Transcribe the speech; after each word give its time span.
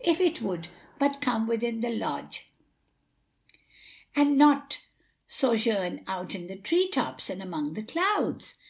"If 0.00 0.20
it 0.20 0.42
would 0.42 0.68
but 0.98 1.22
come 1.22 1.46
within 1.46 1.80
the 1.80 1.88
lodge 1.88 2.48
and 4.14 4.36
not 4.36 4.82
sojourn 5.26 6.04
out 6.06 6.34
in 6.34 6.48
the 6.48 6.56
tree 6.56 6.90
tops 6.90 7.30
and 7.30 7.40
among 7.40 7.72
the 7.72 7.82
clouds." 7.82 8.56